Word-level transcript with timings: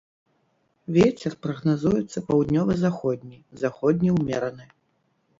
Вецер 0.95 1.33
прагназуецца 1.45 2.23
паўднёва-заходні, 2.29 3.37
заходні 3.65 4.09
ўмераны. 4.17 4.65